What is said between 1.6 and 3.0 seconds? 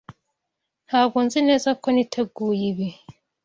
ko niteguye ibi.